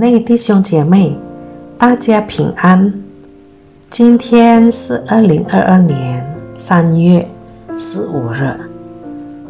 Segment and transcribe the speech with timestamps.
[0.00, 1.14] 内弟兄姐妹，
[1.76, 3.02] 大家平安。
[3.90, 6.26] 今天是二零二二年
[6.58, 7.28] 三月
[7.76, 8.58] 十五日，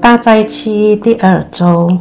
[0.00, 1.98] 大灾期第二周，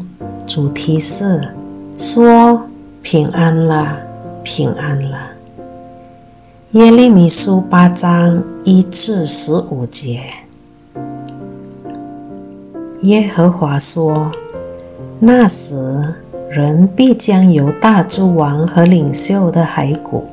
[0.47, 1.53] 主题是
[1.95, 2.63] 说
[3.03, 3.99] 平安了，
[4.41, 5.33] 平安了。
[6.71, 10.21] 耶利米书八章一至十五节，
[13.03, 14.31] 耶和华说
[15.21, 16.15] ：“那时。”
[16.49, 20.25] 人必将由大诸王和领袖的骸骨、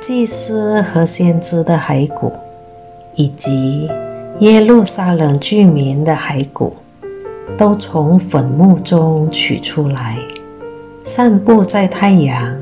[0.00, 2.32] 祭司和先知的骸骨，
[3.16, 3.90] 以及
[4.38, 6.76] 耶路撒冷居民的骸骨，
[7.58, 10.16] 都从坟墓中取出来，
[11.04, 12.56] 散布在太阳、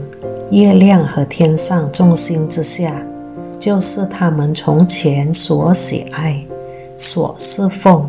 [0.51, 3.03] 月亮和天上众星之下，
[3.59, 6.47] 就是他们从前所喜爱、
[6.97, 8.09] 所侍奉、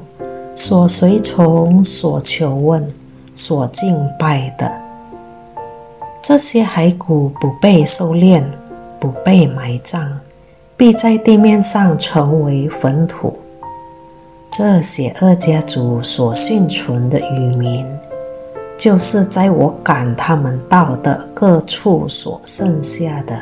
[0.56, 2.88] 所随从、所求问。
[3.50, 4.72] 所敬拜的
[6.22, 8.44] 这些骸骨不被收敛，
[9.00, 10.08] 不被埋葬，
[10.78, 13.40] 必在地面上成为坟土。
[14.52, 17.88] 这些二家族所幸存的渔民，
[18.78, 23.42] 就是在我赶他们到的各处所剩下的，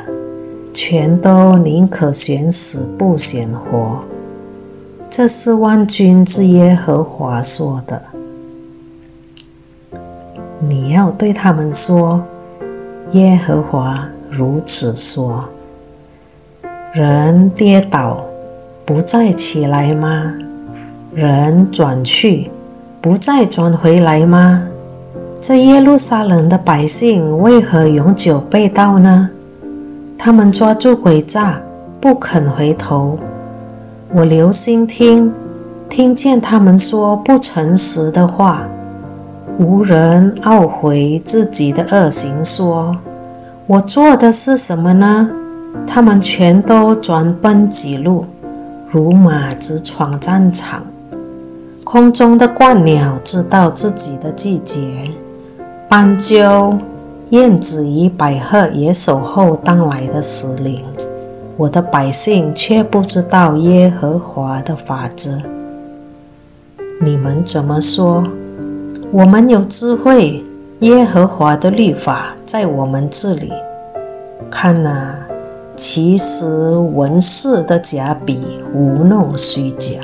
[0.72, 4.02] 全都宁可选死不选活。
[5.10, 8.02] 这是万军之耶和华说的。
[10.60, 12.24] 你要对他们说
[13.14, 15.44] ：“耶和华如此说：
[16.92, 18.20] 人跌倒，
[18.84, 20.34] 不再起来吗？
[21.14, 22.50] 人转去，
[23.00, 24.66] 不再转回来吗？
[25.40, 29.30] 这耶路撒冷的百姓为何永久被盗呢？
[30.18, 31.62] 他们抓住诡诈，
[32.00, 33.16] 不肯回头。
[34.12, 35.32] 我留心听，
[35.88, 38.66] 听见他们说不诚实的话。”
[39.58, 42.96] 无人懊悔自己的恶行，说
[43.66, 45.30] ：“我做的是什么呢？”
[45.84, 48.24] 他们全都转奔己路，
[48.88, 50.84] 如马直闯战场。
[51.82, 54.78] 空中的鹳鸟知道自己的季节，
[55.88, 56.78] 斑鸠、
[57.30, 60.84] 燕子与百鹤也守候当来的时令。
[61.56, 65.42] 我的百姓却不知道耶和华的法则。
[67.00, 68.24] 你们怎么说？
[69.10, 70.44] 我们有智慧，
[70.80, 73.50] 耶和华的律法在我们这里。
[74.50, 75.14] 看呐，
[75.74, 76.44] 其实
[76.76, 79.94] 文士的假笔无弄虚假，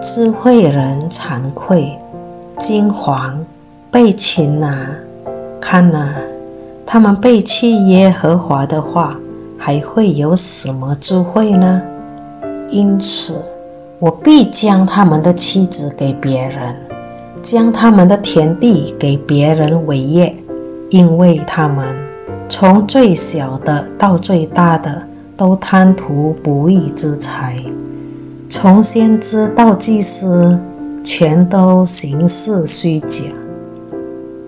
[0.00, 1.98] 智慧人惭愧，
[2.56, 3.38] 惊惶
[3.90, 4.86] 被擒呐。
[5.60, 6.14] 看呐，
[6.86, 9.18] 他们背弃耶和华的话，
[9.58, 11.82] 还会有什么智慧呢？
[12.70, 13.42] 因此，
[13.98, 16.76] 我必将他们的妻子给别人。
[17.42, 20.36] 将他们的田地给别人为业，
[20.90, 21.96] 因为他们
[22.48, 25.06] 从最小的到最大的
[25.36, 27.56] 都贪图不义之财，
[28.48, 30.58] 从先知到祭司
[31.02, 33.24] 全都行事虚假。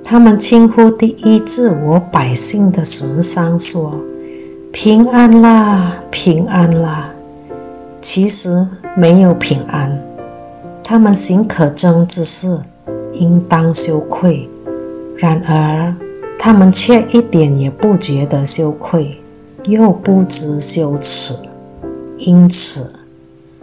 [0.05, 3.95] 他们轻呼第一治我百姓的神伤，说
[4.71, 7.11] ：“平安啦，平安啦！”
[8.03, 9.99] 其实没有平安。
[10.85, 12.59] 他们行可憎之事。
[13.13, 14.49] 应当羞愧，
[15.17, 15.95] 然而
[16.39, 19.19] 他们却一点也不觉得羞愧，
[19.65, 21.35] 又不知羞耻，
[22.19, 22.93] 因此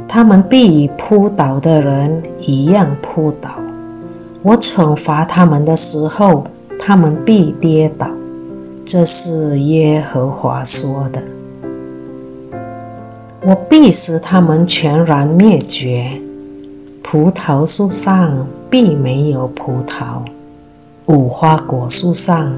[0.07, 3.49] 他们必与扑倒的人一样扑倒。
[4.41, 6.45] 我惩罚他们的时候，
[6.79, 8.07] 他们必跌倒。
[8.85, 11.21] 这是耶和华说的。
[13.41, 16.21] 我必使他们全然灭绝。
[17.11, 18.47] 葡萄树上。
[18.69, 20.23] 必没有葡萄，
[21.07, 22.55] 无花果树上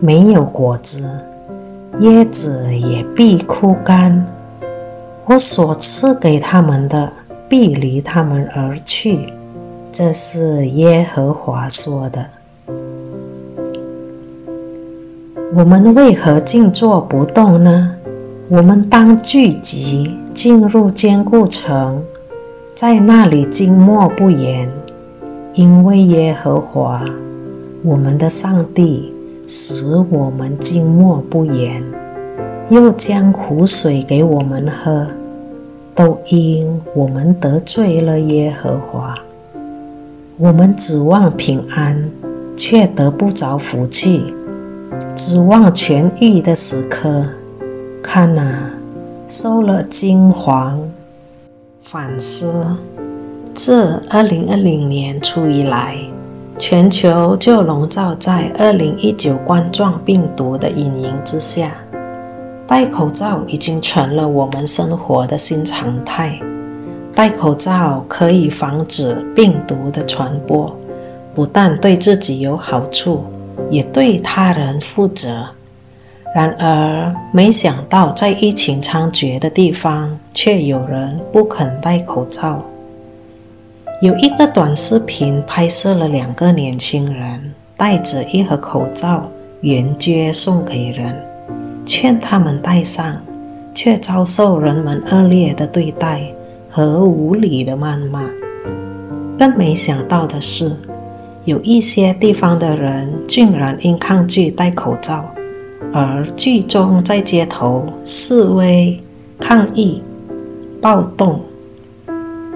[0.00, 1.00] 没有果子，
[2.00, 4.26] 椰子也必枯干。
[5.24, 7.10] 我所赐给他们的，
[7.48, 9.32] 必离他们而去。
[9.90, 12.26] 这是耶和华说的。
[15.54, 17.96] 我们为何静坐不动呢？
[18.50, 22.04] 我们当聚集，进入坚固城，
[22.76, 24.70] 在那里静默不言。
[25.54, 27.02] 因为耶和华
[27.82, 29.14] 我们的上帝
[29.46, 31.82] 使我们静默不言，
[32.68, 35.06] 又将苦水给我们喝，
[35.94, 39.14] 都因我们得罪了耶和华。
[40.36, 42.10] 我们指望平安，
[42.54, 44.34] 却得不着福气；
[45.14, 47.24] 指望痊愈的时刻，
[48.02, 48.72] 看哪，
[49.26, 50.80] 受了惊惶。
[51.88, 52.76] 反思。
[53.54, 55.96] 自二零二零年初以来，
[56.58, 61.76] 全球就笼罩在2019冠状病毒的阴影之下。
[62.66, 66.40] 戴口罩已经成了我们生活的新常态。
[67.14, 70.76] 戴口罩可以防止病毒的传播，
[71.32, 73.24] 不但对自己有好处，
[73.70, 75.50] 也对他人负责。
[76.36, 82.62] 然而，没想到在疫情猖獗的地方，却有人不肯戴口罩。
[84.02, 89.30] 有一个短视频拍摄了两个年轻人带着一盒口罩
[89.62, 91.18] 沿街送给人，
[91.86, 93.18] 劝他们戴上，
[93.74, 96.20] 却遭受人们恶劣的对待
[96.68, 98.28] 和无理的谩骂。
[99.38, 100.76] 更没想到的是，
[101.46, 105.24] 有一些地方的人竟然因抗拒戴口罩
[105.92, 109.02] 而聚众在街头示威、
[109.38, 110.02] 抗议、
[110.80, 111.40] 暴动。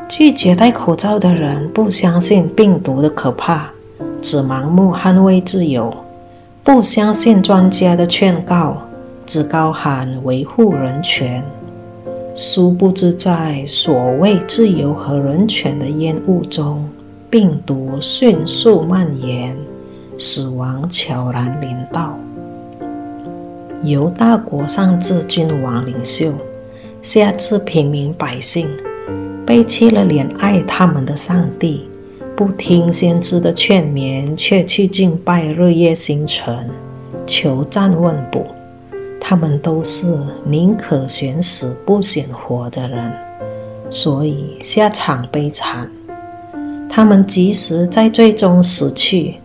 [0.09, 3.71] 拒绝戴口罩的人不相信病毒的可怕，
[4.21, 5.91] 只盲目捍卫自由；
[6.65, 8.77] 不相信专家的劝告，
[9.25, 11.45] 只高喊维护人权。
[12.35, 16.89] 殊不知，在所谓自由和人权的烟雾中，
[17.29, 19.57] 病毒迅速蔓延，
[20.19, 22.19] 死亡悄然临到。
[23.82, 26.35] 由大国上至君王领袖，
[27.00, 28.69] 下至平民百姓。
[29.47, 31.88] 背弃了怜爱他们的上帝，
[32.37, 36.71] 不听先知的劝勉，却去敬拜日月星辰，
[37.27, 38.47] 求战问卜。
[39.21, 40.06] 他们都是
[40.44, 43.12] 宁可选死不选活的人，
[43.91, 45.91] 所以下场悲惨。
[46.88, 49.37] 他们即使在最终死去，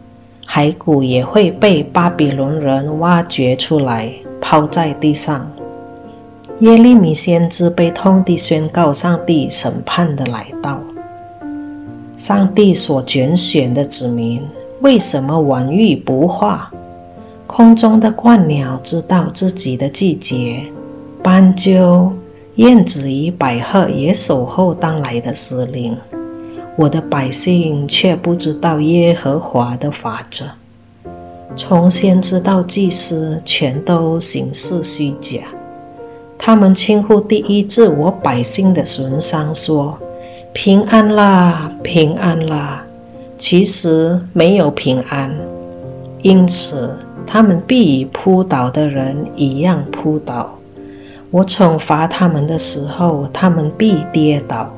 [0.47, 5.51] 骸骨也会被巴比伦人挖掘出来，抛在地上。
[6.59, 10.81] 耶利米先知悲痛地宣告：上帝审判的来到。
[12.17, 14.41] 上帝所拣选的子民
[14.81, 16.71] 为什么玩欲不化？
[17.45, 20.63] 空中的鹳鸟知道自己的季节，
[21.21, 22.13] 斑鸠、
[22.55, 25.97] 燕子与百合也守候当来的时令。
[26.77, 30.45] 我的百姓却不知道耶和华的法则，
[31.57, 35.39] 从先知到祭司，全都行事虚假。
[36.37, 39.97] 他们轻呼第一次我百姓的损伤，说
[40.53, 42.85] ：“平安啦，平安啦！”
[43.37, 45.33] 其实没有平安，
[46.21, 50.59] 因此他们必与扑倒的人一样扑倒。
[51.31, 54.73] 我惩罚他们的时候，他们必跌倒。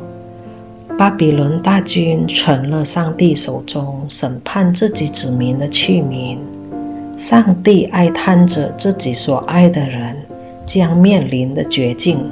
[0.97, 6.37] 巴比伦大军成了上帝手中审判自己子民的器皿。
[7.17, 10.15] 上帝哀叹着自己所爱的人。
[10.67, 12.29] 将面临的绝境。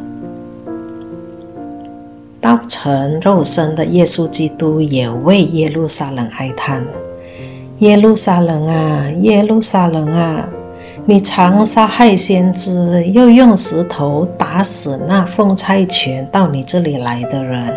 [2.42, 6.86] 道成肉身的耶稣基督也为耶路撒冷哀叹
[7.80, 10.50] ：“耶路撒冷啊，耶路撒冷啊，
[11.06, 17.74] 你常杀害先知，又用石头打死那奉差遣到你这里来的人。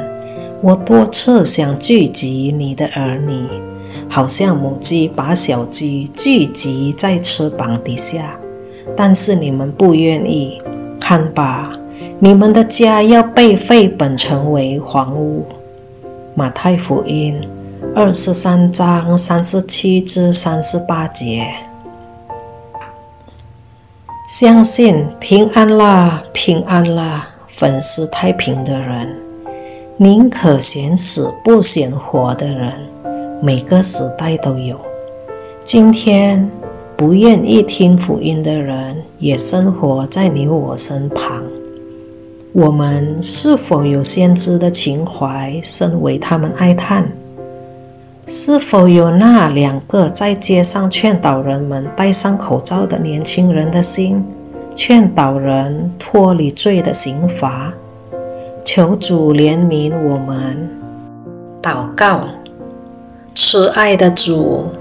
[0.60, 3.46] 我多次想聚集你的儿女，
[4.08, 8.38] 好像母鸡把小鸡聚集在翅膀底下。”
[8.96, 10.60] 但是你们不愿意
[10.98, 11.78] 看吧？
[12.18, 15.46] 你们的家要被废本，成为荒屋。
[16.34, 17.40] 马太福音
[17.94, 21.46] 二十三章三十七至三十八节。
[24.28, 29.16] 相信平安啦，平安啦，粉丝太平的人，
[29.96, 32.72] 宁可选死不选活的人，
[33.40, 34.78] 每个时代都有。
[35.64, 36.48] 今天。
[36.96, 41.44] 不愿意听福音的人，也生活在你我身旁。
[42.52, 47.04] 我们是否有先知的情怀，身为他们哀叹？
[48.26, 54.24] 是否有那两个在街上劝导人们戴上口罩的年轻人的心，
[54.74, 57.72] 劝导人脱离罪的刑罚？
[58.64, 60.68] 求主怜悯我们，
[61.62, 62.28] 祷告，
[63.40, 64.72] 慈爱的主。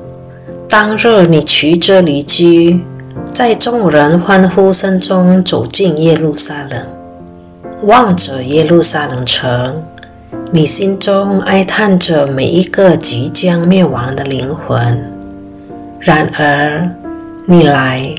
[0.67, 2.83] 当日，你骑着离居，
[3.31, 6.83] 在众人欢呼声中走进耶路撒冷，
[7.83, 9.83] 望着耶路撒冷城，
[10.51, 15.13] 你心中哀叹着每一个即将灭亡的灵魂。
[15.99, 16.89] 然而，
[17.45, 18.15] 你来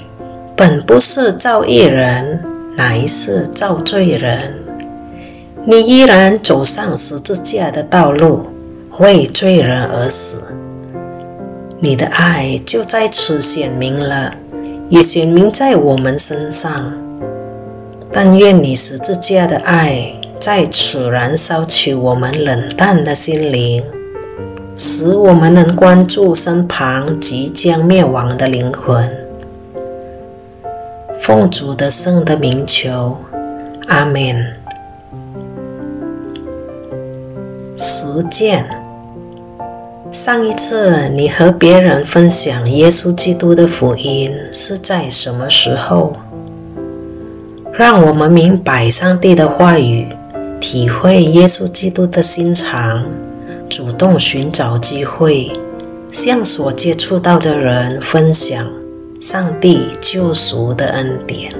[0.55, 2.45] 本不是造义人，
[2.77, 4.55] 乃是造罪人。
[5.65, 8.47] 你依然走上十字架的道路，
[8.99, 10.43] 为罪人而死。
[11.81, 14.35] 你的爱就在此显明了，
[14.89, 16.93] 也显明在我们身上。
[18.11, 23.85] 但愿你十字架的爱在此燃烧起我们冷淡的心灵，
[24.77, 29.09] 使我们能关注身旁即将灭亡的灵魂。
[31.21, 33.19] 奉主的圣的名求，
[33.87, 34.55] 阿门。
[37.77, 38.69] 实践。
[40.11, 46.15] 上一次你和别人分享耶稣基督的福音是在什么时候？
[47.75, 50.09] 让我们明白上帝的话语，
[50.59, 53.05] 体会耶稣基督的心肠。
[53.69, 55.53] 主动寻找机会，
[56.11, 58.67] 向所接触到的人分享
[59.21, 61.53] 上帝救赎的恩典。